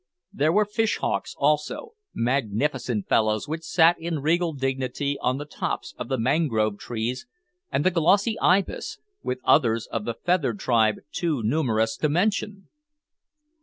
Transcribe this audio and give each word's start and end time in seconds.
There 0.33 0.51
were 0.51 0.65
fish 0.65 0.97
hawks 0.97 1.35
also, 1.37 1.91
magnificent 2.11 3.07
fellows, 3.07 3.47
which 3.47 3.61
sat 3.61 3.97
in 3.99 4.17
regal 4.17 4.53
dignity 4.53 5.15
on 5.21 5.37
the 5.37 5.45
tops 5.45 5.93
of 5.95 6.09
the 6.09 6.17
mangrove 6.17 6.79
trees, 6.79 7.27
and 7.71 7.83
the 7.83 7.91
glossy 7.91 8.35
ibis, 8.39 8.97
with 9.21 9.37
others 9.43 9.85
of 9.85 10.05
the 10.05 10.15
feathered 10.15 10.59
tribe 10.59 10.95
too 11.11 11.43
numerous 11.43 11.95
to 11.97 12.09
mention. 12.09 12.67